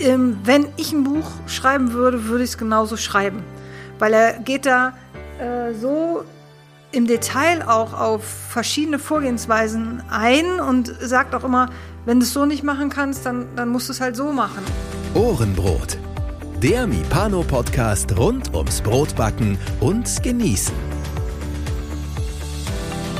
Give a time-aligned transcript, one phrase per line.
[0.00, 3.42] ähm, wenn ich ein Buch schreiben würde, würde ich es genauso schreiben.
[3.98, 4.94] Weil er geht da
[5.38, 6.24] äh, so
[6.92, 11.70] im Detail auch auf verschiedene Vorgehensweisen ein und sagt auch immer,
[12.04, 14.64] wenn du es so nicht machen kannst, dann, dann musst du es halt so machen.
[15.14, 15.98] Ohrenbrot.
[16.62, 20.89] Der Mipano-Podcast rund ums Brotbacken und Genießen.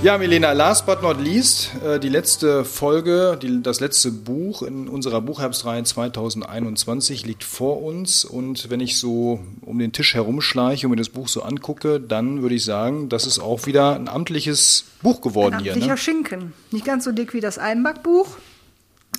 [0.00, 4.86] Ja, Milena, last but not least, äh, die letzte Folge, die, das letzte Buch in
[4.86, 8.24] unserer Buchherbstreihe 2021 liegt vor uns.
[8.24, 12.42] Und wenn ich so um den Tisch herumschleiche und mir das Buch so angucke, dann
[12.42, 15.72] würde ich sagen, das ist auch wieder ein amtliches Buch geworden ein hier.
[15.72, 15.98] Amtlicher Ne?
[15.98, 16.52] Schinken.
[16.70, 18.28] Nicht ganz so dick wie das Einbackbuch,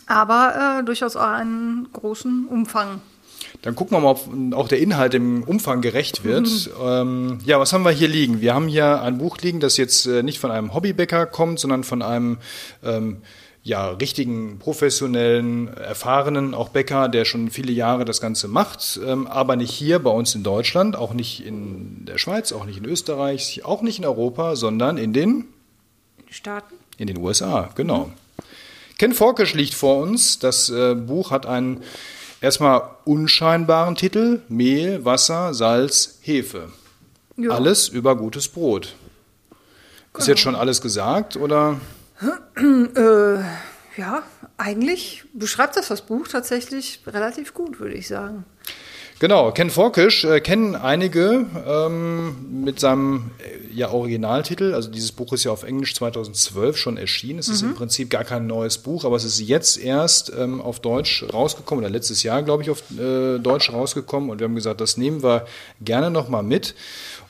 [0.08, 3.02] aber äh, durchaus auch einen großen Umfang.
[3.62, 6.48] Dann gucken wir mal, ob auch der Inhalt im Umfang gerecht wird.
[6.48, 6.72] Mhm.
[6.84, 8.42] Ähm, ja, was haben wir hier liegen?
[8.42, 11.84] Wir haben hier ein Buch liegen, das jetzt äh, nicht von einem Hobbybäcker kommt, sondern
[11.84, 12.38] von einem
[12.84, 13.22] ähm,
[13.64, 19.56] ja, richtigen, professionellen, erfahrenen, auch Bäcker, der schon viele Jahre das Ganze macht, ähm, aber
[19.56, 23.66] nicht hier bei uns in Deutschland, auch nicht in der Schweiz, auch nicht in Österreich,
[23.66, 25.46] auch nicht in Europa, sondern in den
[26.30, 26.76] Staaten.
[26.98, 28.06] In den USA, genau.
[28.06, 28.14] Mhm.
[28.98, 30.40] Ken Forkisch liegt vor uns.
[30.40, 31.82] Das äh, Buch hat einen
[32.42, 36.70] erstmal unscheinbaren Titel: Mehl, Wasser, Salz, Hefe.
[37.38, 37.52] Ja.
[37.52, 38.96] Alles über gutes Brot.
[39.50, 40.20] Genau.
[40.20, 41.80] Ist jetzt schon alles gesagt oder?
[42.56, 43.40] äh,
[44.00, 44.24] ja,
[44.58, 48.44] eigentlich beschreibt das das Buch tatsächlich relativ gut, würde ich sagen.
[49.20, 54.74] Genau, Ken Forkisch äh, kennen einige ähm, mit seinem äh, ja, Originaltitel.
[54.74, 57.40] Also dieses Buch ist ja auf Englisch 2012 schon erschienen.
[57.40, 57.54] Es mhm.
[57.54, 61.26] ist im Prinzip gar kein neues Buch, aber es ist jetzt erst ähm, auf Deutsch
[61.34, 64.30] rausgekommen oder letztes Jahr, glaube ich, auf äh, Deutsch rausgekommen.
[64.30, 65.46] Und wir haben gesagt, das nehmen wir
[65.82, 66.74] gerne nochmal mit.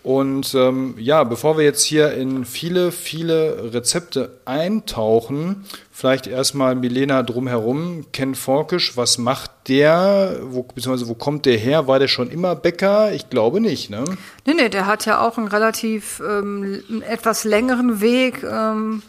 [0.02, 7.22] Und ähm, ja, bevor wir jetzt hier in viele, viele Rezepte eintauchen, vielleicht erstmal Milena
[7.22, 11.88] drumherum, Ken Forkisch, was macht der, wo, beziehungsweise wo kommt der her?
[11.88, 13.12] War der schon immer Bäcker?
[13.14, 14.06] Ich glaube nicht, ne?
[14.46, 19.02] Nee, nee, der hat ja auch einen relativ ähm, etwas längeren Weg ähm,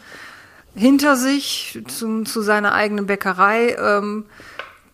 [0.75, 3.77] hinter sich zu, zu seiner eigenen Bäckerei.
[3.79, 4.25] Ähm,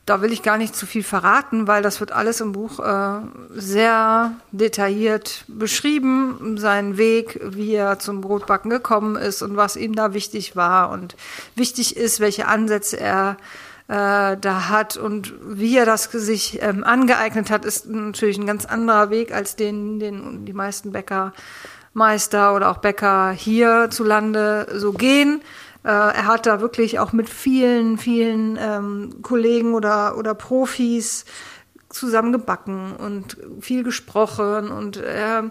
[0.07, 3.19] da will ich gar nicht zu viel verraten, weil das wird alles im Buch äh,
[3.53, 10.13] sehr detailliert beschrieben, sein Weg, wie er zum Brotbacken gekommen ist und was ihm da
[10.13, 11.17] wichtig war und
[11.55, 13.35] wichtig ist, welche Ansätze er
[13.89, 18.65] äh, da hat und wie er das sich ähm, angeeignet hat, ist natürlich ein ganz
[18.65, 25.41] anderer Weg als den, den die meisten Bäckermeister oder auch Bäcker hierzulande so gehen.
[25.83, 31.25] Äh, er hat da wirklich auch mit vielen, vielen ähm, Kollegen oder, oder Profis
[31.89, 35.43] zusammen gebacken und viel gesprochen und äh,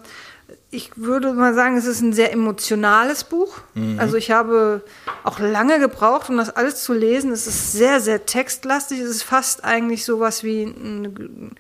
[0.71, 3.59] ich würde mal sagen, es ist ein sehr emotionales Buch.
[3.75, 3.99] Mhm.
[3.99, 4.83] Also ich habe
[5.25, 7.33] auch lange gebraucht, um das alles zu lesen.
[7.33, 9.01] Es ist sehr, sehr textlastig.
[9.01, 11.55] Es ist fast eigentlich sowas wie ein,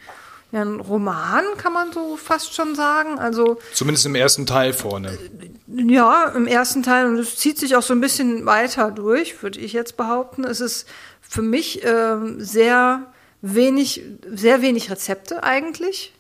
[0.53, 3.19] ja, ein Roman, kann man so fast schon sagen.
[3.19, 5.19] Also zumindest im ersten Teil vorne.
[5.67, 9.59] Ja, im ersten Teil und es zieht sich auch so ein bisschen weiter durch, würde
[9.59, 10.45] ich jetzt behaupten.
[10.45, 10.89] Es ist
[11.21, 13.13] für mich äh, sehr
[13.43, 14.03] wenig,
[14.33, 16.13] sehr wenig Rezepte eigentlich.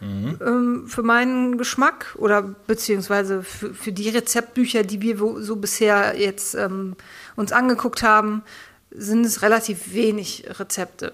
[0.00, 0.38] Mhm.
[0.44, 6.54] Ähm, für meinen Geschmack oder beziehungsweise für, für, die Rezeptbücher, die wir so bisher jetzt
[6.54, 6.96] ähm,
[7.36, 8.42] uns angeguckt haben,
[8.90, 11.12] sind es relativ wenig Rezepte.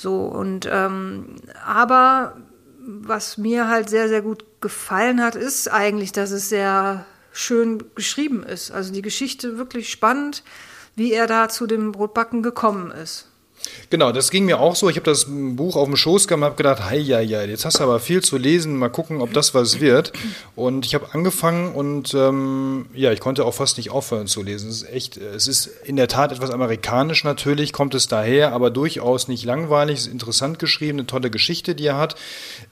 [0.00, 2.38] So, und ähm, aber
[2.78, 8.42] was mir halt sehr, sehr gut gefallen hat, ist eigentlich, dass es sehr schön geschrieben
[8.42, 8.70] ist.
[8.70, 10.42] Also die Geschichte wirklich spannend,
[10.96, 13.29] wie er da zu dem Brotbacken gekommen ist.
[13.90, 14.88] Genau, das ging mir auch so.
[14.88, 17.64] Ich habe das Buch auf dem Schoß gehabt und habe gedacht, hei, ja, ja, jetzt
[17.64, 20.12] hast du aber viel zu lesen, mal gucken, ob das was wird.
[20.54, 24.70] Und ich habe angefangen und ähm, ja, ich konnte auch fast nicht aufhören zu lesen.
[24.70, 28.70] Es ist echt, es ist in der Tat etwas amerikanisch natürlich, kommt es daher, aber
[28.70, 32.14] durchaus nicht langweilig, es ist interessant geschrieben, eine tolle Geschichte, die er hat.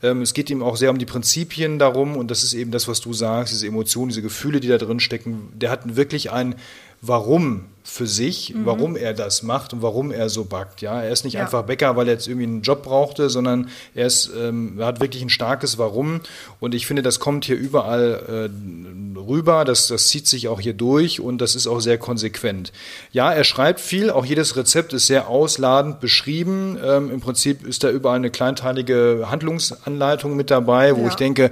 [0.03, 2.89] Ähm, es geht ihm auch sehr um die Prinzipien darum und das ist eben das,
[2.89, 5.49] was du sagst, diese Emotionen, diese Gefühle, die da drin stecken.
[5.55, 6.55] Der hat wirklich ein
[7.01, 8.67] Warum für sich, mhm.
[8.67, 10.83] warum er das macht und warum er so backt.
[10.83, 11.41] Ja, er ist nicht ja.
[11.41, 15.01] einfach Bäcker, weil er jetzt irgendwie einen Job brauchte, sondern er ist, ähm, er hat
[15.01, 16.21] wirklich ein starkes Warum.
[16.61, 19.65] Und ich finde, das kommt hier überall äh, rüber.
[19.65, 22.73] Das, das zieht sich auch hier durch und das ist auch sehr konsequent.
[23.13, 24.11] Ja, er schreibt viel.
[24.11, 26.77] Auch jedes Rezept ist sehr ausladend beschrieben.
[26.85, 31.09] Ähm, Im Prinzip ist da überall eine kleinteilige Handlungsanleitung mit dabei, wo ja.
[31.09, 31.51] ich denke,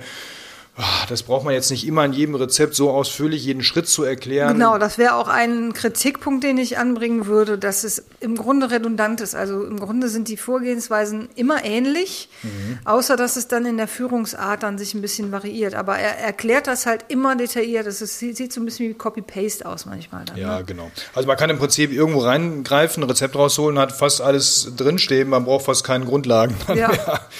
[1.09, 4.53] das braucht man jetzt nicht immer in jedem Rezept so ausführlich jeden Schritt zu erklären.
[4.53, 9.23] Genau, das wäre auch ein Kritikpunkt, den ich anbringen würde, dass es im Grunde redundant
[9.23, 9.35] ist.
[9.35, 12.79] Also im Grunde sind die Vorgehensweisen immer ähnlich, mhm.
[12.85, 15.75] außer dass es dann in der Führungsart dann sich ein bisschen variiert.
[15.75, 17.87] Aber er erklärt das halt immer detailliert.
[17.87, 20.27] Ist, sieht so ein bisschen wie Copy-Paste aus manchmal.
[20.27, 20.65] Dann, ja, ne?
[20.65, 20.91] genau.
[21.15, 25.47] Also man kann im Prinzip irgendwo reingreifen, ein Rezept rausholen, hat fast alles drinstehen, man
[25.47, 26.55] braucht fast keine Grundlagen.
[26.75, 26.91] Ja.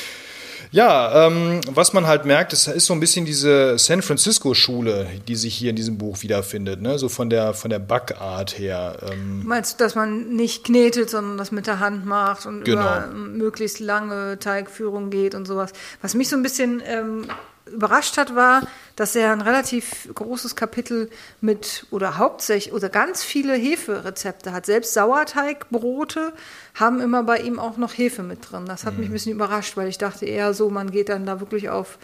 [0.77, 5.35] Ja, ähm, was man halt merkt, es ist so ein bisschen diese San Francisco-Schule, die
[5.35, 6.99] sich hier in diesem Buch wiederfindet, ne?
[6.99, 8.99] so von der, von der Backart her.
[9.11, 9.43] Ähm.
[9.47, 12.83] Meinst du, dass man nicht knetet, sondern das mit der Hand macht und genau.
[12.83, 15.73] über möglichst lange Teigführung geht und sowas?
[16.03, 17.25] Was mich so ein bisschen ähm,
[17.71, 18.63] überrascht hat, war,
[18.95, 21.11] dass er ein relativ großes Kapitel
[21.41, 24.67] mit oder hauptsächlich oder ganz viele Heferezepte hat.
[24.67, 26.33] Selbst Sauerteigbrote
[26.75, 28.67] haben immer bei ihm auch noch Hefe mit drin.
[28.67, 29.01] Das hat mhm.
[29.01, 31.99] mich ein bisschen überrascht, weil ich dachte eher so, man geht dann da wirklich auf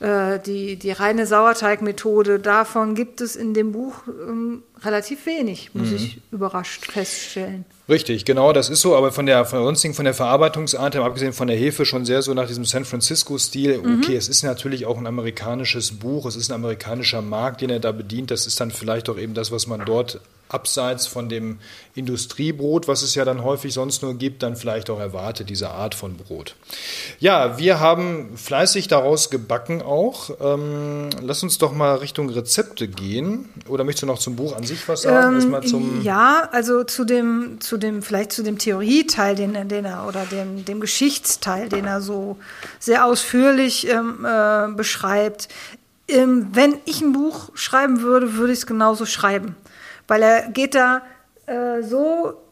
[0.00, 2.38] äh, die, die reine Sauerteigmethode.
[2.38, 5.96] Davon gibt es in dem Buch ähm, relativ wenig, muss mhm.
[5.96, 7.64] ich überrascht feststellen.
[7.88, 11.32] Richtig, genau, das ist so, aber von der, von der sonstigen, von der Verarbeitungsart, abgesehen
[11.32, 13.78] von der Hefe, schon sehr so nach diesem San Francisco-Stil.
[13.78, 14.00] Mhm.
[14.00, 14.18] Okay, mhm.
[14.18, 17.92] es ist natürlich auch ein amerikanisches Buch, es ist ein amerikanischer Markt, den er da
[17.92, 18.30] bedient.
[18.30, 21.58] Das ist dann vielleicht auch eben das, was man dort abseits von dem
[21.94, 25.94] Industriebrot, was es ja dann häufig sonst nur gibt, dann vielleicht auch erwartet, diese Art
[25.94, 26.54] von Brot.
[27.18, 30.30] Ja, wir haben fleißig daraus gebacken auch.
[30.40, 33.48] Ähm, lass uns doch mal Richtung Rezepte gehen.
[33.68, 35.40] Oder möchtest du noch zum Buch an sich was sagen?
[35.40, 40.24] Ähm, ja, also zu dem, zu dem, vielleicht zu dem Theorieteil, den, den er, oder
[40.26, 42.36] dem, dem Geschichtsteil, den er so
[42.78, 45.48] sehr ausführlich ähm, äh, beschreibt.
[46.08, 49.54] Ähm, wenn ich ein Buch schreiben würde, würde ich es genauso schreiben
[50.08, 51.02] weil er geht da
[51.46, 52.42] äh, so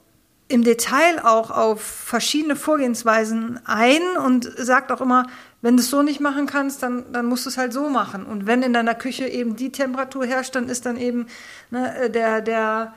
[0.49, 5.27] im Detail auch auf verschiedene Vorgehensweisen ein und sagt auch immer,
[5.61, 8.25] wenn du es so nicht machen kannst, dann, dann musst du es halt so machen.
[8.25, 11.27] Und wenn in deiner Küche eben die Temperatur herrscht, dann ist dann eben
[11.71, 12.95] ne, äh, der, der,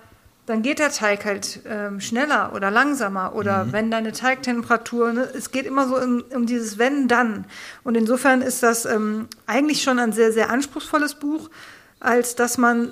[0.49, 3.35] dann geht der Teig halt ähm, schneller oder langsamer.
[3.35, 3.73] Oder mhm.
[3.73, 7.45] wenn deine Teigtemperatur, ne, es geht immer so um, um dieses Wenn, dann.
[7.83, 11.51] Und insofern ist das ähm, eigentlich schon ein sehr, sehr anspruchsvolles Buch,
[11.99, 12.91] als dass man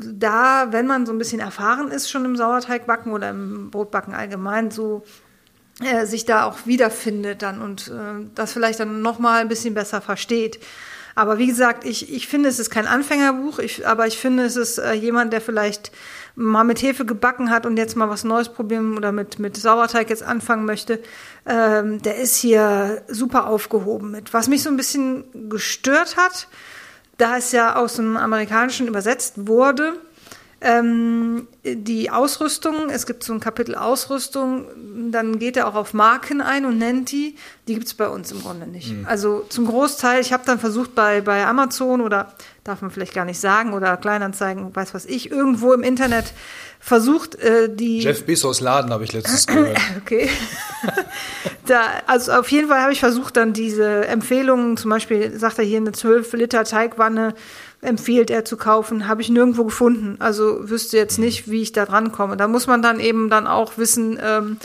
[0.00, 4.70] da, wenn man so ein bisschen erfahren ist, schon im Sauerteigbacken oder im Brotbacken allgemein,
[4.70, 5.04] so
[5.80, 10.00] äh, sich da auch wiederfindet dann und äh, das vielleicht dann nochmal ein bisschen besser
[10.00, 10.58] versteht.
[11.14, 14.56] Aber wie gesagt, ich, ich finde, es ist kein Anfängerbuch, ich, aber ich finde, es
[14.56, 15.92] ist äh, jemand, der vielleicht
[16.34, 20.10] mal mit Hefe gebacken hat und jetzt mal was Neues probieren oder mit, mit Sauerteig
[20.10, 21.00] jetzt anfangen möchte,
[21.46, 24.34] ähm, der ist hier super aufgehoben mit.
[24.34, 26.48] Was mich so ein bisschen gestört hat,
[27.18, 29.94] da es ja aus dem Amerikanischen übersetzt wurde,
[30.64, 34.66] ähm, die Ausrüstung, es gibt so ein Kapitel Ausrüstung,
[35.10, 37.36] dann geht er auch auf Marken ein und nennt die.
[37.68, 38.90] Die gibt es bei uns im Grunde nicht.
[38.90, 39.06] Mhm.
[39.06, 42.32] Also zum Großteil, ich habe dann versucht bei, bei Amazon oder
[42.64, 46.32] darf man vielleicht gar nicht sagen oder Kleinanzeigen, weiß was ich, irgendwo im Internet
[46.84, 48.00] versucht, äh, die.
[48.00, 49.78] Jeff Bezos Laden habe ich letztens gehört.
[50.02, 50.28] okay.
[51.66, 55.64] da, also auf jeden Fall habe ich versucht, dann diese Empfehlungen, zum Beispiel sagt er
[55.64, 57.34] hier eine 12 Liter Teigwanne,
[57.80, 60.16] empfiehlt er zu kaufen, habe ich nirgendwo gefunden.
[60.18, 62.36] Also wüsste jetzt nicht, wie ich da dran komme.
[62.36, 64.58] Da muss man dann eben dann auch wissen, ähm,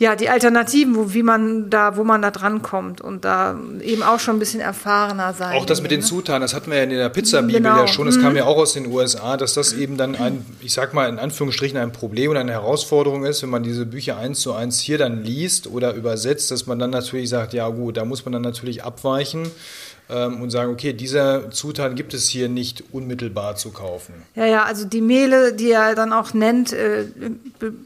[0.00, 4.18] ja, die Alternativen, wo, wie man da, wo man da drankommt und da eben auch
[4.18, 5.58] schon ein bisschen erfahrener sein.
[5.58, 6.06] Auch das mit den ne?
[6.06, 7.80] Zutaten, das hatten wir ja in der Pizza-Bibel genau.
[7.80, 8.22] ja schon, das mhm.
[8.22, 11.18] kam ja auch aus den USA, dass das eben dann ein, ich sag mal in
[11.18, 14.96] Anführungsstrichen ein Problem und eine Herausforderung ist, wenn man diese Bücher eins zu eins hier
[14.96, 18.42] dann liest oder übersetzt, dass man dann natürlich sagt, ja gut, da muss man dann
[18.42, 19.50] natürlich abweichen
[20.10, 24.14] ähm, und sagen, okay, diese Zutaten gibt es hier nicht unmittelbar zu kaufen.
[24.34, 27.06] Ja, ja, also die Mehle, die er dann auch nennt, äh,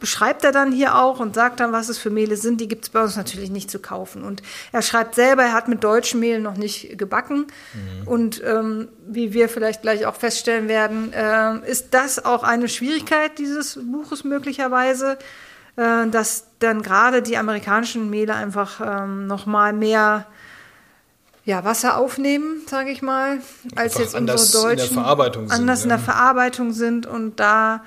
[0.01, 2.61] beschreibt er dann hier auch und sagt dann, was es für Mehle sind.
[2.61, 4.23] Die gibt es bei uns natürlich nicht zu kaufen.
[4.23, 7.47] Und er schreibt selber, er hat mit deutschen Mehl noch nicht gebacken.
[7.75, 8.09] Mhm.
[8.09, 13.39] Und ähm, wie wir vielleicht gleich auch feststellen werden, äh, ist das auch eine Schwierigkeit
[13.39, 15.19] dieses Buches möglicherweise,
[15.77, 20.27] äh, dass dann gerade die amerikanischen Mehle einfach ähm, noch mal mehr
[21.45, 23.39] ja, Wasser aufnehmen, sage ich mal,
[23.77, 25.85] als jetzt unsere deutschen in sind, anders ja.
[25.85, 27.85] in der Verarbeitung sind und da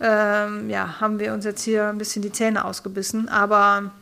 [0.00, 3.92] ähm, ja, haben wir uns jetzt hier ein bisschen die Zähne ausgebissen, aber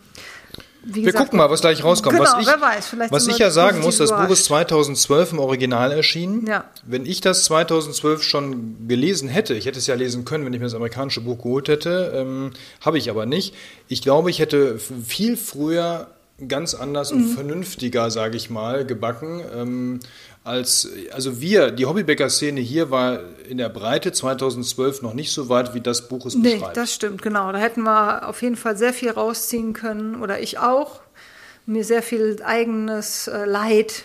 [0.87, 2.17] wie wir gucken mal, was gleich rauskommt.
[2.17, 5.33] Genau, was ich, wer weiß, vielleicht was ich ja sagen muss, das Buch ist 2012
[5.33, 6.47] im Original erschienen.
[6.47, 6.65] Ja.
[6.85, 10.61] Wenn ich das 2012 schon gelesen hätte, ich hätte es ja lesen können, wenn ich
[10.61, 12.51] mir das amerikanische Buch geholt hätte, ähm,
[12.83, 13.55] habe ich aber nicht.
[13.89, 16.09] Ich glaube, ich hätte viel früher
[16.49, 17.35] ganz anders und mhm.
[17.35, 19.43] vernünftiger, sage ich mal, gebacken.
[19.55, 20.01] Ähm,
[20.43, 25.75] als, also wir, die Hobbybäcker-Szene hier war in der Breite 2012 noch nicht so weit,
[25.75, 26.77] wie das Buch es nee, beschreibt.
[26.77, 27.51] das stimmt, genau.
[27.53, 31.01] Da hätten wir auf jeden Fall sehr viel rausziehen können, oder ich auch,
[31.67, 34.05] mir sehr viel eigenes äh, Leid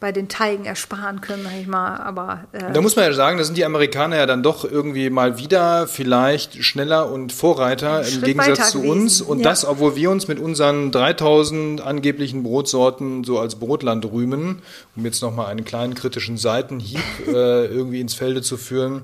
[0.00, 1.96] bei den Teigen ersparen können, sag ich mal.
[1.96, 5.10] Aber äh, Da muss man ja sagen, da sind die Amerikaner ja dann doch irgendwie
[5.10, 9.20] mal wieder vielleicht schneller und Vorreiter im Gegensatz zu uns.
[9.20, 9.48] Und Ja.
[9.50, 14.62] das, obwohl wir uns mit unseren 3000 angeblichen Brotsorten so als Brotland rühmen,
[14.96, 19.02] um jetzt nochmal einen kleinen kritischen Seitenhieb äh, irgendwie ins Felde zu führen.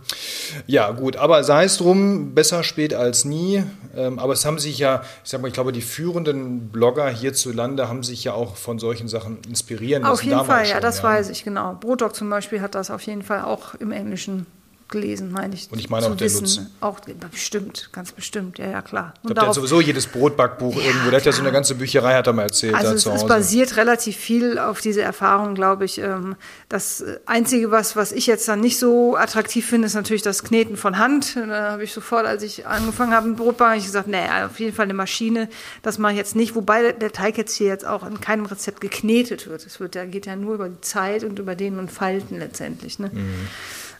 [0.66, 3.64] Ja, gut, aber sei es drum, besser spät als nie.
[3.96, 7.88] Ähm, aber es haben sich ja, ich sag mal, ich glaube, die führenden Blogger hierzulande
[7.88, 10.12] haben sich ja auch von solchen Sachen inspirieren lassen.
[10.12, 11.74] auf jeden damals Fall, ja, das weiß ich, genau.
[11.74, 14.46] Brotdog zum Beispiel hat das auf jeden Fall auch im Englischen
[14.88, 15.68] gelesen, meine ich.
[15.70, 16.42] Und ich meine auch der wissen.
[16.44, 16.60] Lutz.
[16.80, 17.00] Auch
[17.30, 19.14] bestimmt, ganz bestimmt, ja, ja, klar.
[19.16, 21.10] Ich Und glaube, der hat sowieso jedes Brotbackbuch irgendwo.
[21.10, 23.26] Der hat ja so eine ganze Bücherei, hat er mal erzählt, Also da es, es
[23.28, 25.98] basiert relativ viel auf diese Erfahrung, glaube ich.
[25.98, 26.36] Ähm,
[26.68, 30.76] Das Einzige, was, was ich jetzt dann nicht so attraktiv finde, ist natürlich das Kneten
[30.76, 31.36] von Hand.
[31.36, 34.60] Da habe ich sofort, als ich angefangen habe mit Brotbacken, habe ich gesagt, nee, auf
[34.60, 35.48] jeden Fall eine Maschine,
[35.82, 36.54] das mache ich jetzt nicht.
[36.54, 39.64] Wobei der- Teig jetzt hier jetzt auch in keinem Rezept geknetet wird.
[39.64, 42.98] Es wird, der geht ja nur über die Zeit und über Dehnen und Falten letztendlich.
[42.98, 43.10] Ne?
[43.12, 43.48] Mhm.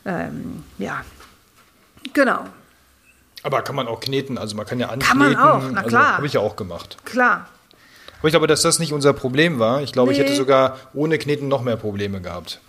[0.05, 1.03] Ähm, ja,
[2.13, 2.45] genau,
[3.43, 5.07] Aber kann man auch kneten, also man kann ja ankneten.
[5.07, 6.17] Kann man auch, na also, klar.
[6.17, 6.97] Habe ich ja auch gemacht.
[7.05, 7.47] klar.
[8.19, 9.81] Aber ich glaube, dass das nicht unser Problem war.
[9.81, 10.23] Ich glaube, ich Nee.
[10.23, 12.59] hätte sogar ohne Kneten noch mehr Probleme gehabt.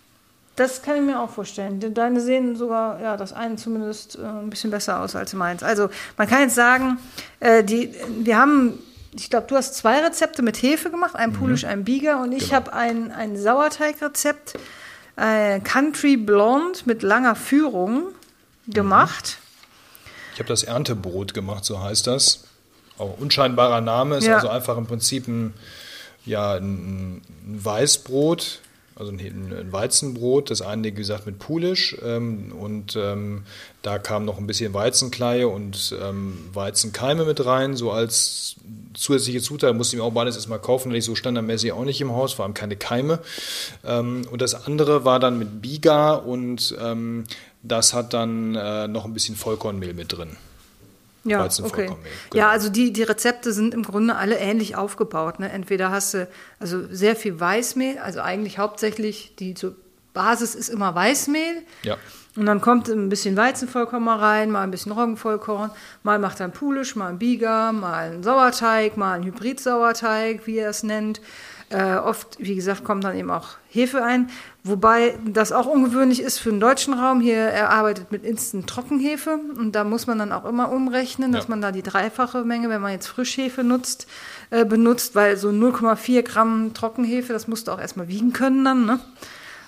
[0.56, 1.80] Das kann ich mir auch vorstellen.
[1.80, 5.62] Denn Deine sehen sogar, ja, das eine zumindest äh, ein bisschen besser aus als meins.
[5.62, 5.88] Also
[6.18, 6.98] man kann jetzt sagen,
[7.40, 8.78] äh, die, wir haben,
[9.14, 12.44] ich glaube, du hast zwei Rezepte mit Hefe gemacht, ein Pulisch, ein Bieger und ich
[12.44, 12.54] Genau.
[12.56, 14.58] habe ein, ein Sauerteigrezept,
[15.16, 18.08] äh, Country Blonde mit langer Führung
[18.68, 19.38] gemacht.
[20.34, 22.44] Ich habe das Erntebrot gemacht, so heißt das.
[22.98, 24.36] Auch unscheinbarer Name, ist Ja.
[24.36, 25.54] also einfach im Prinzip ein,
[26.24, 28.60] ja, ein, ein Weißbrot,
[28.98, 33.42] also ein, Weizenbrot, das eine, wie gesagt, mit Pulisch ähm, und ähm,
[33.82, 38.56] da kam noch ein bisschen Weizenkleie und ähm, Weizenkeime mit rein, so als
[38.94, 42.00] zusätzliche Zutat, musste ich mir auch beides erstmal kaufen, hatte ich so standardmäßig auch nicht
[42.00, 43.18] im Haus, vor allem keine Keime.
[43.84, 47.24] Ähm, und das andere war dann mit Biga und ähm,
[47.62, 50.38] das hat dann äh, noch ein bisschen Vollkornmehl mit drin.
[51.26, 51.86] Ja, okay.
[51.86, 51.98] Genau.
[52.32, 55.40] Ja, also die, die Rezepte sind im Grunde alle ähnlich aufgebaut.
[55.40, 55.50] Ne?
[55.50, 56.28] Entweder hast du
[56.60, 59.74] also sehr viel Weißmehl, also eigentlich hauptsächlich die so
[60.14, 61.62] Basis ist immer Weißmehl.
[61.82, 61.96] Ja.
[62.36, 65.70] Und dann kommt ein bisschen Weizenvollkorn mal rein, mal ein bisschen Roggenvollkorn,
[66.02, 70.58] mal macht er einen Pulisch, mal einen Bieger, mal einen Sauerteig, mal einen Hybridsauerteig, wie
[70.58, 71.20] er es nennt.
[71.68, 74.30] Äh, oft, wie gesagt, kommt dann eben auch Hefe ein.
[74.62, 77.20] Wobei das auch ungewöhnlich ist für den deutschen Raum.
[77.20, 81.44] Hier, er arbeitet mit Instant Trockenhefe und da muss man dann auch immer umrechnen, dass
[81.44, 81.50] Ja.
[81.50, 84.06] man da die dreifache Menge, wenn man jetzt Frischhefe nutzt,
[84.50, 88.86] äh, benutzt, weil so 0,4 Gramm Trockenhefe, das musst du auch erstmal wiegen können dann,
[88.86, 89.00] ne?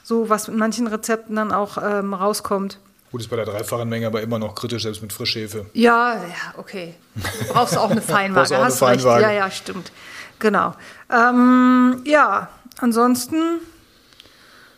[0.05, 2.79] So, was mit manchen Rezepten dann auch ähm, rauskommt.
[3.11, 5.67] Gut, ist bei der dreifachen Menge aber immer noch kritisch, selbst mit Frischhefe.
[5.73, 6.95] Ja, ja, okay.
[7.15, 8.79] Du brauchst auch eine Brauchst Feinwaage, auch eine recht.
[8.79, 9.23] Feinwaage.
[9.23, 9.91] Ja, ja, stimmt.
[10.39, 10.75] Genau.
[11.11, 13.61] Ähm, ja, ansonsten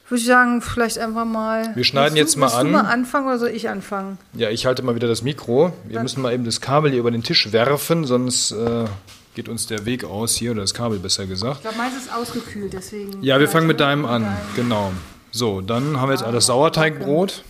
[0.09, 1.75] würde ich sagen, vielleicht einfach mal.
[1.77, 2.67] Wir schneiden jetzt du, mal an.
[2.67, 4.19] Du mal anfangen oder soll ich anfangen?
[4.33, 5.73] Ja, ich halte mal wieder das Mikro.
[5.85, 8.87] Wir müssen mal eben das Kabel hier über den Tisch werfen, sonst äh,
[9.35, 11.57] geht uns der Weg aus hier, oder das Kabel besser gesagt.
[11.59, 13.23] Ich glaube, meins ist ausgekühlt, deswegen.
[13.23, 14.27] Ja, wir fangen mit deinem an.
[14.57, 14.93] Genau.
[15.31, 17.45] So, dann haben wir jetzt alles Sauerteigbrot.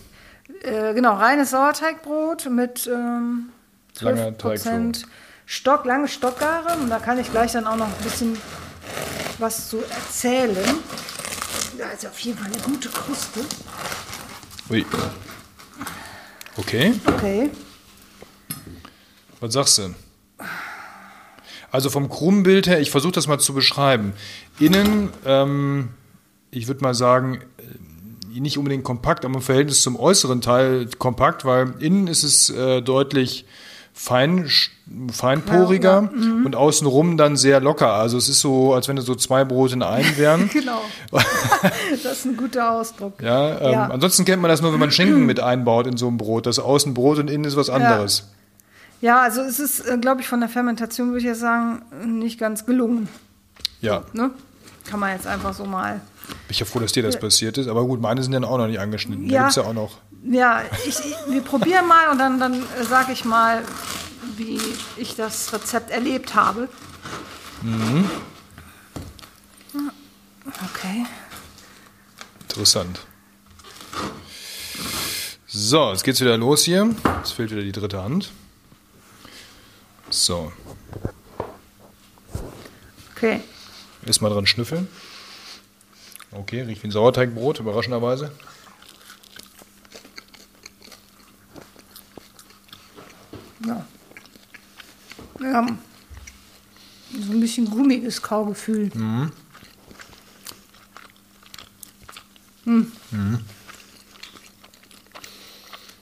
[0.61, 3.49] Äh, genau, reines Sauerteigbrot mit ähm,
[3.97, 4.91] 12% Langer Teigführung.
[5.51, 6.77] Stock, lange Stockgare.
[6.81, 8.37] Und da kann ich gleich dann auch noch ein bisschen
[9.37, 10.57] was zu erzählen.
[11.77, 13.41] Da ist auf jeden Fall eine gute Kruste.
[14.69, 14.85] Ui.
[16.55, 17.49] Okay, Okay.
[19.41, 19.93] was sagst du?
[21.69, 24.13] Also vom Krummbild her, ich versuche das mal zu beschreiben.
[24.57, 25.89] Innen, ähm,
[26.51, 31.43] ich würde mal sagen, äh, nicht unbedingt kompakt, aber im Verhältnis zum äußeren Teil kompakt,
[31.43, 33.45] weil innen ist es äh, deutlich
[33.93, 34.47] fein,
[35.11, 36.09] feinporiger
[36.45, 37.93] und außenrum dann sehr locker.
[37.93, 40.49] Also es ist so, als wenn es so zwei Brote in einem wären.
[40.53, 40.81] Genau.
[42.03, 43.21] das ist ein guter Ausdruck.
[43.21, 43.87] Ja, ähm, Ja.
[43.87, 46.45] Ansonsten kennt man das nur, wenn man Schinken mit einbaut in so ein Brot.
[46.45, 48.29] Das außen Brot und innen ist was anderes.
[49.01, 52.39] Ja, also es ist, äh, glaube ich, von der Fermentation, würde ich jetzt sagen, nicht
[52.39, 53.07] ganz gelungen.
[53.81, 54.29] Ja, Ne?
[54.89, 55.93] Kann man jetzt einfach so mal.
[56.27, 57.67] bin ich ja froh, dass dir das passiert ist.
[57.67, 59.27] Aber gut, meine sind dann auch noch nicht angeschnitten.
[59.27, 59.39] Da Ja.
[59.41, 59.97] gibt es ja auch noch.
[60.23, 60.97] Ja, ich,
[61.27, 63.63] wir probieren mal und dann, dann sage ich mal,
[64.37, 64.59] wie
[64.97, 66.69] ich das Rezept erlebt habe.
[67.61, 68.09] Mhm.
[70.73, 71.05] Okay.
[72.43, 72.99] Interessant.
[75.47, 76.95] So, jetzt geht's wieder los hier.
[77.17, 78.31] Jetzt fehlt wieder die dritte Hand.
[80.09, 80.51] So,
[83.23, 83.39] Okay.
[84.05, 84.87] erstmal dran schnüffeln.
[86.31, 88.31] Okay, riecht wie ein Sauerteigbrot, überraschenderweise.
[93.67, 93.85] Ja.
[95.37, 95.77] Wir haben
[98.11, 98.91] gummiges Kaugefühl.
[102.65, 103.39] Mhm.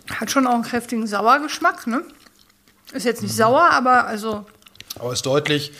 [0.09, 2.03] Hat schon auch einen kräftigen Sauergeschmack, ne?
[2.91, 4.45] Ist jetzt nicht sauer, aber also
[4.95, 5.71] Aber ist deutlich,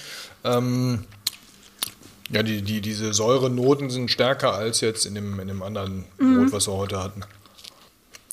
[0.43, 1.05] ähm,
[2.29, 6.51] ja, die, die, diese Säurenoten sind stärker als jetzt in dem, in dem anderen Brot,
[6.51, 7.23] was wir heute hatten.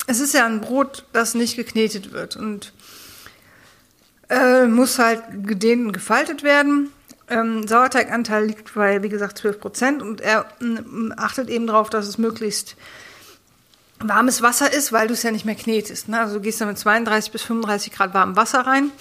[0.05, 2.71] es ist ja ein Brot, das nicht geknetet wird und
[4.29, 6.91] äh, muss halt gedehnt und gefaltet werden.
[7.29, 12.07] Ähm, Sauerteiganteil liegt bei, wie gesagt, 12 Prozent und er mm, achtet eben darauf, dass
[12.07, 12.77] es möglichst
[13.99, 16.07] warmes Wasser ist, weil du es ja nicht mehr knetest.
[16.07, 16.19] Ne?
[16.19, 18.91] Also du gehst da mit 32 bis 35 Grad warmem Wasser rein.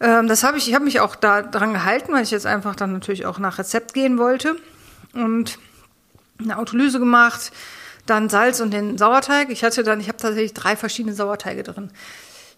[0.00, 2.76] Ähm, das habe ich, ich habe mich auch da dran gehalten, weil ich jetzt einfach
[2.76, 4.56] dann natürlich auch nach Rezept gehen wollte
[5.12, 5.58] und
[6.38, 7.52] eine Autolyse gemacht,
[8.04, 9.50] dann Salz und den Sauerteig.
[9.50, 11.90] Ich hatte dann, ich habe tatsächlich drei verschiedene Sauerteige drin.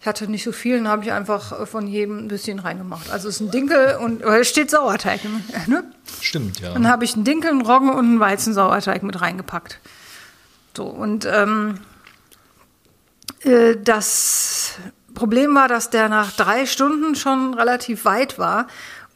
[0.01, 3.09] Ich hatte nicht so viel, dann habe ich einfach von jedem ein bisschen reingemacht.
[3.09, 5.19] Also es ist ein Dinkel und weil es steht Sauerteig,
[5.67, 5.83] ne?
[6.21, 6.73] Stimmt, ja.
[6.73, 9.79] Dann habe ich einen Dinkel, einen Roggen und einen Weizensauerteig mit reingepackt.
[10.75, 11.79] So, und ähm,
[13.41, 14.75] äh, das
[15.13, 18.67] Problem war, dass der nach drei Stunden schon relativ weit war.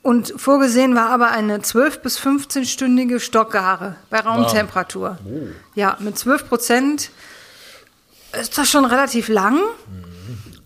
[0.01, 5.17] Und vorgesehen war aber eine 12- bis 15-stündige Stockgare bei Raumtemperatur.
[5.75, 7.11] Ja, mit 12 Prozent
[8.37, 9.59] ist das schon relativ lang.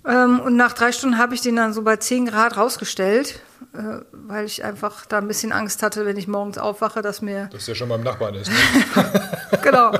[0.08, 3.42] Ähm, und nach drei Stunden habe ich den dann so bei 10 Grad rausgestellt,
[3.74, 7.48] äh, weil ich einfach da ein bisschen Angst hatte, wenn ich morgens aufwache, dass mir
[7.52, 8.50] Dass der schon beim Nachbarn ist.
[8.50, 9.22] Ne?
[9.62, 9.92] genau.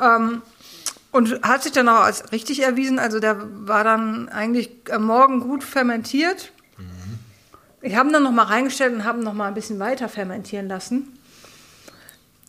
[0.00, 0.40] ähm,
[1.10, 2.98] und hat sich dann auch als richtig erwiesen.
[2.98, 6.50] Also der war dann eigentlich am Morgen gut fermentiert.
[7.82, 10.08] Ich habe ihn dann noch mal reingestellt und habe ihn noch mal ein bisschen weiter
[10.08, 11.18] fermentieren lassen.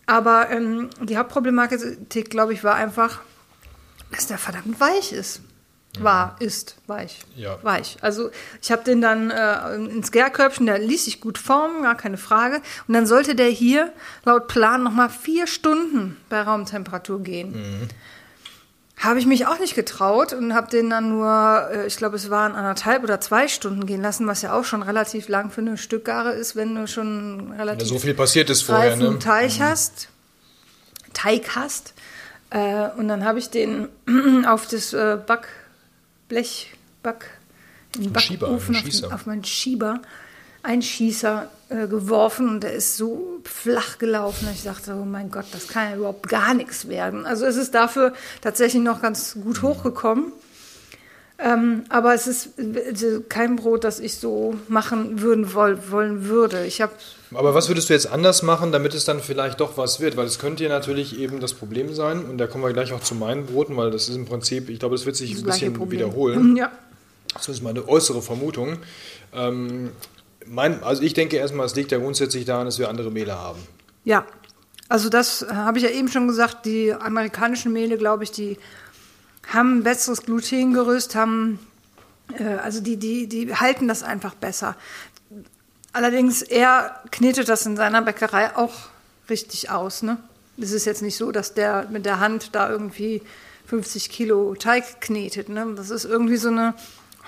[0.05, 3.19] Aber ähm, die Hauptproblematik, glaube ich, war einfach,
[4.11, 5.41] dass der verdammt weich ist.
[5.99, 7.19] War, ist weich.
[7.35, 7.59] Ja.
[7.61, 7.97] Weich.
[8.01, 8.31] Also
[8.61, 12.61] ich habe den dann äh, ins Gärkörbchen, der ließ sich gut formen, gar keine Frage.
[12.87, 13.93] Und dann sollte der hier
[14.25, 17.89] laut Plan noch mal vier Stunden bei Raumtemperatur gehen.
[18.97, 22.29] Habe ich mich auch nicht getraut und habe den dann nur, äh, ich glaube, es
[22.29, 25.77] waren anderthalb oder zwei Stunden gehen lassen, was ja auch schon relativ lang für eine
[25.77, 28.95] Stückgare ist, wenn du schon relativ so viel passiert ist vorher.
[28.95, 29.19] Ne?
[29.19, 30.07] Teig hast,
[31.13, 31.93] Teig hast.
[32.49, 33.89] Äh, und dann habe ich den
[34.47, 35.17] auf das äh,
[36.33, 37.25] Backblech, Back,
[37.95, 39.13] in den Backofen, auf, den- Schießer.
[39.13, 40.01] auf meinen Schieber,
[40.63, 44.45] Einschießer äh, geworfen und der ist so flach gelaufen.
[44.45, 47.25] dass Ich dachte, oh mein Gott, das kann ja überhaupt gar nichts werden.
[47.25, 50.31] Also es ist dafür tatsächlich noch ganz gut hochgekommen.
[51.39, 56.65] Ähm, aber es ist äh, kein Brot, das ich so machen würden woll, wollen würde.
[56.65, 56.93] Ich habe
[57.33, 60.15] Aber was würdest du jetzt anders machen, damit es dann vielleicht doch was wird?
[60.15, 63.01] Weil es könnte ja natürlich eben das Problem sein, und da kommen wir gleich auch
[63.01, 65.45] zu meinen Broten, weil das ist im Prinzip, ich glaube, das wird sich das ein
[65.45, 65.99] bisschen Problem.
[65.99, 66.55] wiederholen.
[66.55, 66.71] Ja.
[67.33, 68.77] Das ist meine äußere Vermutung.
[69.33, 69.89] Ähm,
[70.45, 73.59] mein, also ich denke erstmal, es liegt ja grundsätzlich daran, dass wir andere Mehle haben.
[74.03, 74.25] Ja,
[74.87, 76.65] also das äh, habe ich ja eben schon gesagt.
[76.65, 78.57] Die amerikanischen Mehle, glaube ich, die
[79.47, 81.59] haben ein besseres Glutengerüst, haben
[82.37, 84.75] äh, also die, die, die halten das einfach besser.
[85.91, 88.73] Allerdings, er knetet das in seiner Bäckerei auch
[89.29, 90.01] richtig aus.
[90.01, 90.17] Ne?
[90.57, 93.21] Es ist jetzt nicht so, dass der mit der Hand da irgendwie
[93.67, 95.49] 50 Kilo Teig knetet.
[95.49, 95.73] Ne?
[95.75, 96.73] Das ist irgendwie so eine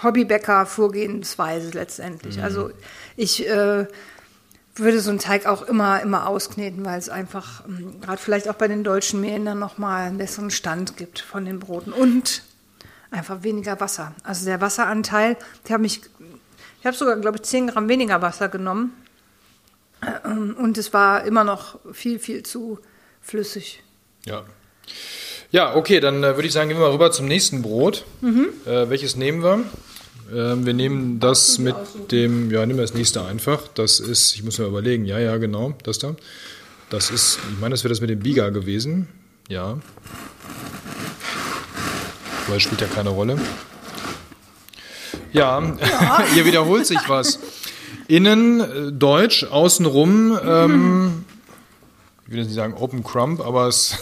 [0.04, 2.41] Hobbybäcker-Vorgehensweise letztendlich.
[2.41, 2.71] Also
[3.15, 3.86] ich äh,
[4.76, 8.56] würde so einen Teig auch immer, immer auskneten, weil es einfach, ähm, gerade vielleicht auch
[8.56, 11.94] bei den deutschen Mehlen dann nochmal einen besseren Stand gibt von den Broten.
[11.94, 12.44] Und
[13.12, 14.14] einfach weniger Wasser.
[14.24, 16.02] Also der Wasseranteil, ich habe mich,
[16.80, 18.94] ich habe sogar, glaube ich, 10 Gramm weniger Wasser genommen.
[20.26, 22.80] Ähm, Und es war immer noch viel, viel zu
[23.22, 23.82] flüssig.
[24.26, 24.44] Ja.
[25.52, 28.06] Ja, okay, dann äh, würde ich sagen, gehen wir mal rüber zum nächsten Brot.
[28.66, 29.64] Äh, welches nehmen wir?
[30.34, 31.76] Ähm, wir nehmen das mit
[32.12, 33.68] dem, ja, nehmen wir das nächste einfach.
[33.76, 36.16] Das ist, ich muss mir überlegen, ja, ja, genau, das da.
[36.90, 39.08] Das ist, ich meine, das wäre das mit dem Biga gewesen.
[39.50, 39.78] Ja.
[42.56, 43.38] Es spielt ja keine Rolle.
[45.34, 45.62] Ja,
[46.34, 47.40] hier wiederholt sich was.
[48.08, 51.26] Innen äh, deutsch, außenrum, ähm,
[52.26, 53.98] ich will jetzt nicht sagen Open Crumb, aber es.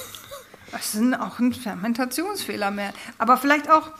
[0.71, 2.93] Das ist auch ein Fermentationsfehler mehr.
[3.17, 3.91] Aber vielleicht auch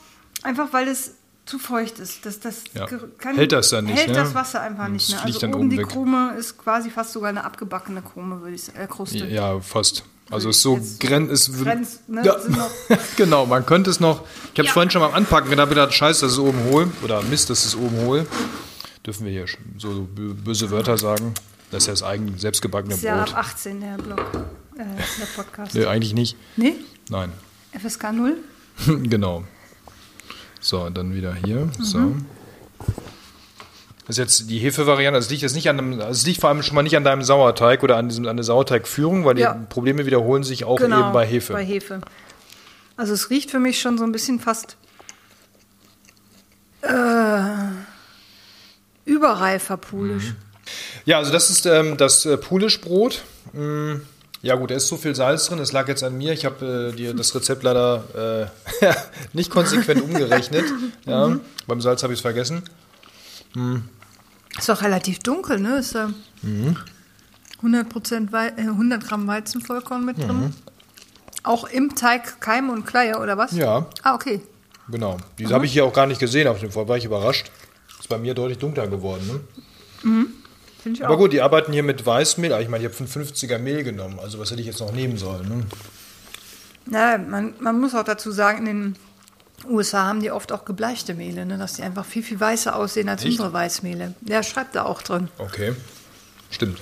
[0.44, 2.26] einfach, weil es zu feucht ist.
[2.26, 2.88] Das, das Ja.
[3.18, 4.14] kann, Hält das dann nicht, Hält ne?
[4.16, 5.10] das Wasser einfach nicht.
[5.12, 5.26] Das Ne?
[5.26, 5.90] Also dann oben die weg.
[5.90, 8.80] Krume ist quasi fast sogar eine abgebackene Krume, würde ich sagen.
[8.80, 9.26] Äh, Kruste.
[9.28, 10.04] Ja, fast.
[10.32, 12.40] Also es ist so grenz, es Grenz, ne, ja.
[12.40, 12.70] sind noch-
[13.18, 14.22] genau, man könnte es noch.
[14.54, 14.74] Ich habe es Ja.
[14.74, 17.66] vorhin schon mal am Anpacken gedacht, gedacht, scheiße, das ist oben hohl oder Mist, das
[17.66, 18.26] ist oben hohl.
[19.06, 19.46] Dürfen wir hier
[19.78, 21.34] so bö- böse Wörter sagen?
[21.72, 23.36] Das ist ja das eigen selbstgebackene ist ja ab Brot.
[23.36, 24.20] 18 der Blog,
[24.78, 24.84] äh,
[25.20, 25.76] der Podcast.
[25.76, 26.38] Nee, eigentlich nicht.
[26.56, 26.76] Nee?
[27.10, 27.34] Nein.
[27.78, 28.38] FSK 0?
[29.04, 29.44] genau.
[30.64, 31.70] So, dann wieder hier.
[31.80, 32.16] So.
[34.08, 35.16] Das ist jetzt die Hefevariante.
[35.18, 36.96] Also es liegt jetzt nicht an einem, also es liegt vor allem schon mal nicht
[36.98, 39.54] an deinem Sauerteig oder an diesem an der Sauerteigführung, weil Ja.
[39.54, 41.54] die Probleme wiederholen sich auch Genau, eben bei Hefe.
[41.54, 42.02] Bei Hefe.
[42.96, 44.78] Also es riecht für mich schon so ein bisschen fast
[46.82, 46.90] äh,
[49.06, 50.34] überreifer Pulisch.
[51.06, 53.24] Ja, also das ist ähm, das äh, Pulischbrot.
[53.54, 53.96] Mm,
[54.44, 55.58] ja gut, da ist so viel Salz drin.
[55.60, 56.34] Es lag jetzt an mir.
[56.34, 58.50] Ich habe äh, dir das Rezept leider
[58.82, 58.94] äh,
[59.34, 60.66] nicht konsequent umgerechnet.
[61.06, 61.42] Ja, Mhm.
[61.66, 62.62] Beim Salz habe ich es vergessen.
[64.58, 65.78] Ist auch relativ dunkel, ne?
[65.78, 66.10] Ist da
[66.42, 66.76] Mhm.
[67.64, 70.54] 100%, Wei äh, 100 Gramm Weizenvollkorn mit drin.
[71.44, 73.54] Auch im Teig Keim und Kleie, oder was?
[73.54, 73.60] Mhm.
[73.62, 73.86] Ja.
[74.04, 74.42] Ah, okay.
[74.90, 75.18] Genau.
[75.40, 76.88] Diese habe ich hier auch gar nicht gesehen auf dem Fall.
[76.90, 77.50] War ich überrascht.
[78.00, 79.26] Ist bei mir deutlich dunkler geworden.
[79.28, 79.40] Ne?
[80.00, 80.43] Ich
[81.02, 82.54] Aber gut, die arbeiten hier mit Weißmehl.
[82.54, 84.20] Ah, Ich meine, ich habe 50er Mehl genommen.
[84.20, 85.48] Also was hätte ich jetzt noch nehmen sollen?
[85.48, 85.64] Ne?
[86.92, 88.96] Ja, man, man muss auch dazu sagen, in den
[89.70, 91.58] USA haben die oft auch gebleichte Mehle, ne?
[91.58, 93.32] dass die einfach viel, viel weißer aussehen als Echt?
[93.32, 94.14] unsere Weißmehle.
[94.28, 95.30] Ja, schreibt da auch drin.
[95.38, 95.74] Okay.
[96.52, 96.80] Stimmt.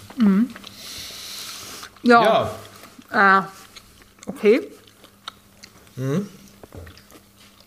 [2.03, 2.51] Ja.
[3.11, 3.41] Ja, Äh,
[4.27, 4.61] okay.
[5.97, 6.01] ich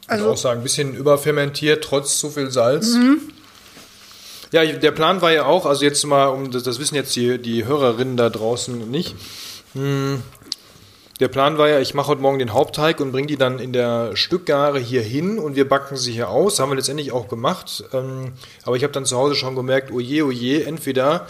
[0.08, 2.96] würde auch sagen, ein bisschen überfermentiert, trotz zu viel Salz.
[4.54, 7.38] Ja, der Plan war ja auch, also jetzt mal, um das, das wissen jetzt die,
[7.38, 9.16] die Hörerinnen da draußen nicht.
[9.72, 10.22] Hm,
[11.18, 13.72] Der Plan war ja, ich mache heute Morgen den Hauptteig und bringe die dann in
[13.72, 16.60] der Stückgare hier hin und wir backen sie hier aus.
[16.60, 17.82] Haben wir letztendlich auch gemacht.
[17.92, 21.26] Ähm, aber ich habe dann zu Hause schon gemerkt, oje, oje, entweder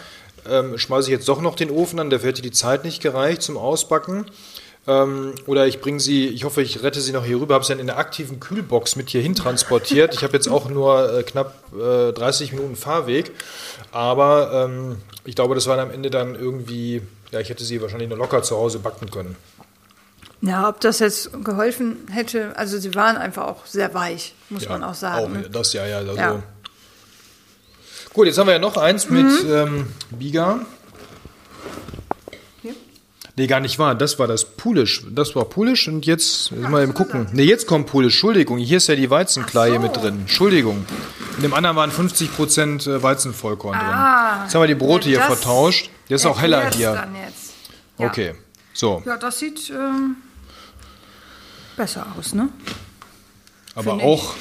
[0.47, 3.41] ähm, schmeiße ich jetzt doch noch den Ofen an, dafür hätte die Zeit nicht gereicht
[3.41, 4.25] zum Ausbacken.
[4.87, 7.71] Ähm, oder ich bringe sie, ich hoffe, ich rette sie noch hier rüber, habe sie
[7.73, 10.13] dann in der aktiven Kühlbox mit hierhin transportiert.
[10.13, 13.31] Ich habe jetzt auch nur äh, knapp äh, 30 Minuten Fahrweg,
[13.91, 18.09] aber ähm, ich glaube, das war am Ende dann irgendwie, ja, ich hätte sie wahrscheinlich
[18.09, 19.35] nur locker zu Hause backen können.
[20.41, 24.69] Ja, ob das jetzt geholfen hätte, also sie waren einfach auch sehr weich, muss Ja,
[24.69, 25.25] man auch sagen.
[25.25, 25.49] Auch, ne?
[25.51, 25.97] das ja, ja.
[25.97, 26.15] Also.
[26.15, 26.43] Ja.
[28.13, 30.59] Gut, jetzt haben wir ja noch eins mit ähm, Biga.
[33.37, 33.95] Nee, gar nicht wahr.
[33.95, 35.03] Das war das Pulisch.
[35.11, 37.27] Das war Pulisch und jetzt jetzt mal eben gucken.
[37.33, 38.13] Nee, jetzt kommt Pulisch.
[38.13, 39.81] Entschuldigung, hier ist ja die Weizenkleie Ach so.
[39.81, 40.19] mit drin.
[40.21, 40.85] Entschuldigung.
[41.35, 44.43] In dem anderen waren 50% äh, Weizenvollkorn Ah, drin.
[44.45, 45.89] Jetzt haben wir die Brote hier vertauscht.
[46.09, 46.93] Der ist auch heller hier.
[46.93, 47.53] Dann jetzt.
[47.97, 48.07] Ja.
[48.07, 48.35] Okay.
[48.73, 50.15] So, Ja, das sieht ähm,
[51.75, 52.49] besser aus, ne?
[53.73, 54.33] aber Finde auch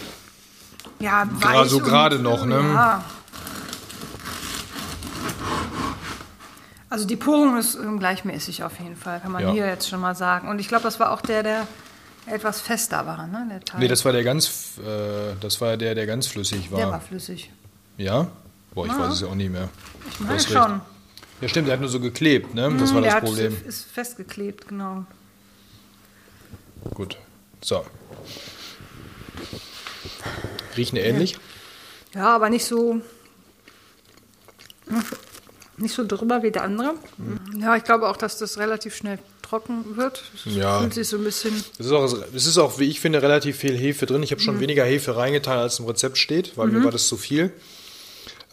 [1.00, 2.56] Ja, Gra- weich so gerade noch, ne?
[2.74, 3.04] Ja.
[6.94, 9.50] Also die Porung ist ähm, gleichmäßig auf jeden Fall, kann man Ja.
[9.50, 10.46] hier jetzt schon mal sagen.
[10.48, 11.66] Und ich glaube, das war auch der, der
[12.26, 13.48] etwas fester war, ne?
[13.50, 13.80] Der Teig.
[13.80, 16.78] Nee, das war der ganz äh, das war der, der ganz flüssig war.
[16.78, 17.50] der war flüssig.
[17.96, 18.28] Ja?
[18.74, 18.98] Boah, ich Ah.
[19.00, 19.68] weiß es ja auch nicht mehr.
[20.08, 20.56] Ich meine schon.
[20.74, 20.80] recht.
[21.40, 22.72] Ja, stimmt, der hat nur so geklebt, ne?
[22.78, 23.56] Das war der das hat- Problem.
[23.66, 25.04] ist festgeklebt, genau.
[26.94, 27.18] Gut.
[27.60, 27.84] So.
[30.76, 31.38] Riechen ähnlich?
[32.14, 33.00] Ja, aber nicht so
[35.76, 36.94] nicht so drüber wie der andere.
[37.58, 40.22] Ja, ich glaube auch, dass das relativ schnell trocken wird.
[40.34, 40.80] Es Ja.
[40.80, 41.54] fühlt sich so ein bisschen.
[41.78, 44.22] Es ist, auch, es ist auch, wie ich finde, relativ viel Hefe drin.
[44.22, 44.44] Ich habe Mhm.
[44.44, 47.52] schon weniger Hefe reingetan, als im Rezept steht, weil mir war das zu viel.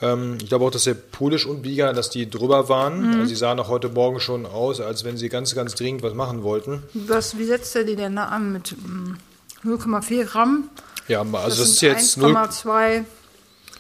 [0.01, 3.01] Ähm, ich glaube auch, dass der Polish und Biga, dass die drüber waren.
[3.07, 3.13] Mhm.
[3.19, 6.13] Also sie sahen auch heute Morgen schon aus, als wenn sie ganz, ganz dringend was
[6.15, 6.81] machen wollten.
[6.93, 8.51] Was, wie setzt er die denn da an?
[8.51, 9.15] Mit mm,
[9.63, 10.69] 0,4 Gramm?
[11.07, 12.35] Ja, also das, das ist jetzt 0.
[12.35, 13.05] 1,2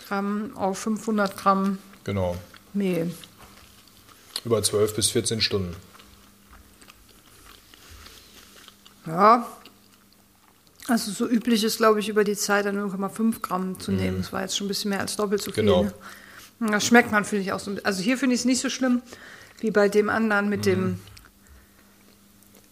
[0.07, 2.35] Gramm auf 500 Gramm Genau.
[2.73, 3.11] Mehl.
[4.43, 5.75] Über 12 bis 14 Stunden.
[9.05, 9.47] Ja.
[10.87, 14.17] Also so üblich ist, glaube ich, über die Zeit dann 0,5 Gramm zu nehmen.
[14.17, 15.63] Das war jetzt schon ein bisschen mehr als doppelt so viel.
[15.63, 15.67] Mhm.
[15.67, 15.83] Genau.
[16.59, 16.71] Ne?
[16.71, 17.75] Das schmeckt man, finde ich, auch so.
[17.83, 19.01] Also hier finde ich es nicht so schlimm
[19.59, 20.63] wie bei dem anderen mit Mhm.
[20.63, 20.99] dem.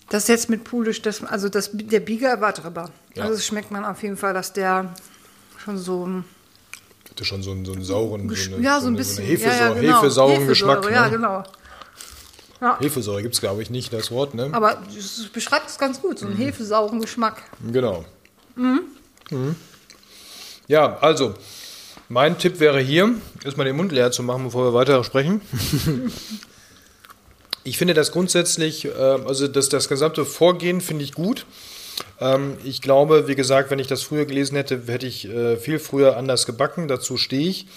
[0.09, 2.91] Das jetzt mit Pulisch, das, also das, der Bieger war drüber.
[3.13, 3.23] Ja.
[3.23, 4.93] Also das schmeckt man auf jeden Fall, dass der
[5.63, 6.25] schon so ein
[7.19, 9.17] Hatte schon so einen, so einen sauren, so eine, ja, so ein bisschen.
[9.17, 10.01] So eine ja, ja, Hefesau- genau.
[10.01, 10.47] Hefesauren Hefesäure,
[10.79, 10.89] Geschmack.
[10.89, 11.11] Ja, ne?
[11.11, 11.43] genau.
[12.61, 14.35] Ja, Hefesäure gibt es, glaube ich, nicht, das Wort.
[14.35, 14.47] Ne?
[14.53, 16.31] aber es beschreibt es ganz gut, so Mhm.
[16.31, 17.43] einen hefesauren Geschmack.
[17.73, 18.05] Genau.
[18.55, 18.83] Mhm.
[20.69, 21.33] Ja, also,
[22.07, 25.41] mein Tipp wäre hier, erstmal den Mund leer zu machen, bevor wir weiter sprechen.
[27.65, 31.45] ich finde das grundsätzlich, äh, also das, das gesamte Vorgehen finde ich gut.
[32.21, 35.79] Ähm, ich glaube, wie gesagt, wenn ich das früher gelesen hätte, hätte ich äh, viel
[35.79, 36.87] früher anders gebacken.
[36.87, 37.67] Dazu stehe ich.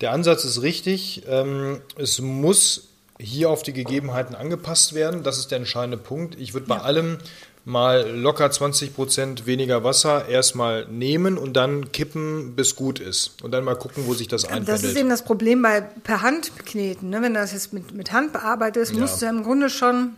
[0.00, 1.22] Der Ansatz ist richtig.
[1.28, 5.22] Ähm, es muss hier auf die Gegebenheiten angepasst werden.
[5.22, 6.38] Das ist der entscheidende Punkt.
[6.40, 7.18] Ich würde bei allem
[7.66, 13.42] mal locker 20 Prozent weniger Wasser erstmal nehmen und dann kippen, bis gut ist.
[13.42, 14.96] Und dann mal gucken, wo sich das Das ist einpendelt.
[14.96, 17.10] eben das Problem bei per Hand kneten.
[17.10, 17.20] Ne?
[17.20, 18.98] Wenn du das jetzt mit, mit Hand bearbeitest, Ja.
[19.00, 20.12] musst du ja im Grunde schon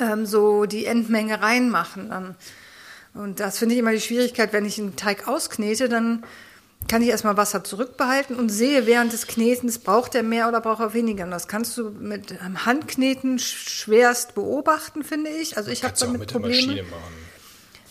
[0.00, 2.08] ähm, so die Endmenge reinmachen.
[2.08, 2.34] Dann.
[3.14, 6.24] Und das finde ich immer die Schwierigkeit, wenn ich einen Teig ausknete, dann
[6.88, 10.80] kann ich erstmal Wasser zurückbehalten und sehe während des Knetens, braucht er mehr oder braucht
[10.80, 11.24] er weniger.
[11.24, 15.56] Und das kannst du mit einem Handkneten schwerst beobachten, finde ich.
[15.56, 16.56] Also ich habe damit mit Probleme.
[16.56, 17.14] der Maschine machen.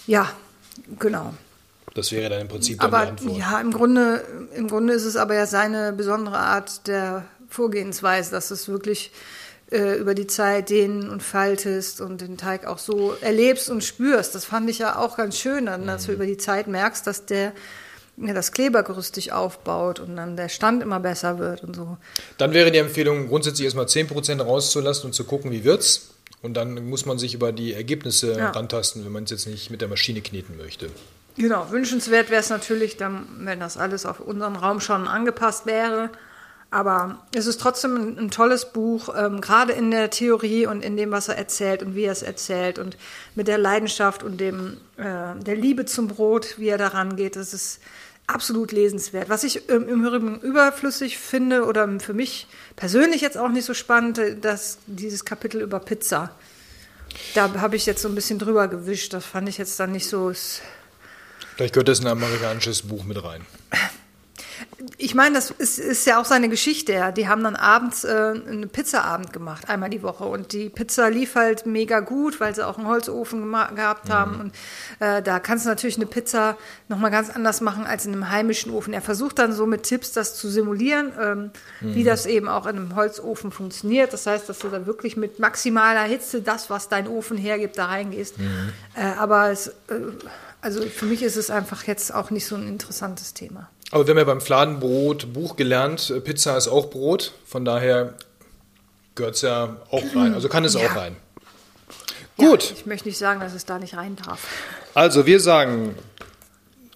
[0.05, 0.31] Ja,
[0.99, 1.33] genau.
[1.93, 3.37] Das wäre dann im Prinzip Aber Antwort.
[3.37, 4.23] ja, im Grunde,
[4.55, 9.11] im Grunde ist es aber ja seine besondere Art der Vorgehensweise, dass es wirklich
[9.73, 14.35] äh, über die Zeit dehnen und faltest und den Teig auch so erlebst und spürst.
[14.35, 16.07] Das fand ich ja auch ganz schön, dann, dass Mhm.
[16.07, 17.51] du über die Zeit merkst, dass der
[18.17, 21.97] ja, das Klebergerüst dich aufbaut und dann der Stand immer besser wird und so.
[22.37, 26.09] Dann wäre die Empfehlung, grundsätzlich erstmal 10% rauszulassen und zu gucken, wie wird's.
[26.43, 28.51] Und dann muss man sich über die Ergebnisse Ja.
[28.51, 30.89] rantasten, wenn man es jetzt nicht mit der Maschine kneten möchte.
[31.37, 36.11] Genau, wünschenswert wäre es natürlich, dann, wenn das alles auf unseren Raum schon angepasst wäre.
[36.73, 40.97] Aber es ist trotzdem ein, ein tolles Buch, ähm, gerade in der Theorie und in
[40.97, 42.97] dem, was er erzählt und wie er es erzählt und
[43.35, 47.35] mit der Leidenschaft und dem, äh, der Liebe zum Brot, wie er daran geht.
[47.35, 47.79] Das ist
[48.25, 49.29] absolut lesenswert.
[49.29, 53.75] Was ich ähm, im Übrigen überflüssig finde oder für mich persönlich jetzt auch nicht so
[53.75, 56.31] spannend, äh, dass dieses Kapitel über Pizza.
[57.35, 59.13] Da habe ich jetzt so ein bisschen drüber gewischt.
[59.13, 60.33] Das fand ich jetzt dann nicht so.
[61.55, 63.45] Vielleicht gehört das in ein amerikanisches Buch mit rein.
[64.97, 66.93] Ich meine, das ist, ist ja auch seine Geschichte.
[66.93, 67.11] Ja.
[67.11, 70.25] Die haben dann abends äh, einen Pizzaabend gemacht, einmal die Woche.
[70.25, 74.39] Und die Pizza lief halt mega gut, weil sie auch einen Holzofen gehabt haben.
[74.39, 74.55] Und
[74.99, 78.71] äh, da kannst du natürlich eine Pizza nochmal ganz anders machen als in einem heimischen
[78.71, 78.93] Ofen.
[78.93, 82.77] Er versucht dann so mit Tipps das zu simulieren, ähm, wie das eben auch in
[82.77, 84.13] einem Holzofen funktioniert.
[84.13, 87.87] Das heißt, dass du da wirklich mit maximaler Hitze das, was dein Ofen hergibt, da
[87.87, 88.35] reingehst.
[88.95, 89.73] Äh, aber es, äh,
[90.61, 93.69] also für mich ist es einfach jetzt auch nicht so ein interessantes Thema.
[93.93, 97.31] Aber wir haben ja beim Fladenbrot Buch gelernt, äh, Pizza ist auch Brot.
[97.45, 98.15] Von daher
[99.13, 100.33] gehört es ja auch rein.
[100.33, 100.79] Also kann es Ja.
[100.89, 101.15] auch rein.
[102.39, 104.39] Ja, Gut, ich möchte nicht sagen, dass es da nicht rein darf.
[104.95, 105.93] also wir sagen,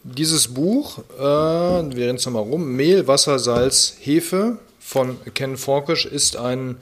[0.03, 6.07] dieses Buch, äh, wir reden es nochmal rum, Mehl, Wasser, Salz, Hefe von Ken Forkish
[6.07, 6.77] ist ein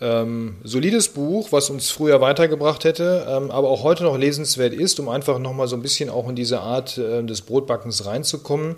[0.00, 5.00] ähm, solides Buch, was uns früher weitergebracht hätte, ähm, aber auch heute noch lesenswert ist,
[5.00, 8.76] um einfach nochmal so ein bisschen auch in diese Art äh, des Brotbackens reinzukommen.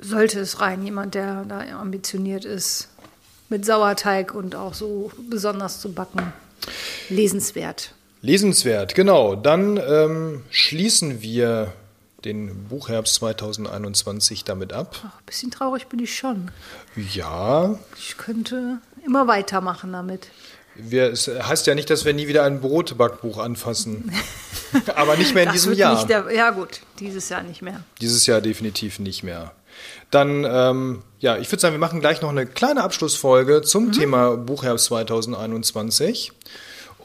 [0.00, 2.88] Sollte es rein, jemand, der da ambitioniert ist,
[3.48, 6.32] mit Sauerteig und auch so besonders zu backen.
[7.10, 7.92] Lesenswert.
[8.26, 9.36] Lesenswert, genau.
[9.36, 11.72] Dann ähm, schließen wir
[12.24, 14.96] den Buchherbst 2021 damit ab.
[15.06, 16.50] Ach, ein bisschen traurig bin ich schon.
[17.12, 20.28] Ja, Ich könnte immer weitermachen damit.
[20.74, 24.10] wir, es heißt ja nicht, dass wir nie wieder ein Brotbackbuch anfassen.
[24.96, 25.94] Aber nicht mehr in Das diesem Jahr.
[25.94, 27.84] Nicht der, ja gut, dieses Jahr nicht mehr.
[28.00, 29.52] Dieses Jahr definitiv nicht mehr.
[30.10, 34.36] Dann, ähm, ja, ich würde sagen, wir machen gleich noch eine kleine Abschlussfolge zum Thema
[34.36, 36.32] Buchherbst 2021.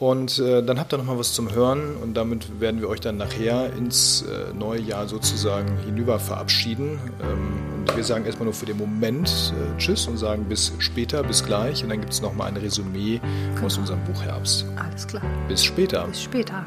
[0.02, 2.98] Und äh, dann habt ihr noch mal was zum Hören und damit werden wir euch
[2.98, 6.98] dann nachher ins äh, neue Jahr sozusagen hinüber verabschieden.
[7.22, 11.22] Ähm, und wir sagen erstmal nur für den Moment äh, Tschüss und sagen bis später,
[11.22, 11.84] bis gleich.
[11.84, 13.20] Und dann gibt es noch mal ein Resümee
[13.64, 14.66] aus unserem Buchherbst.
[14.74, 15.22] Alles klar.
[15.46, 16.04] Bis später.
[16.08, 16.66] Bis später.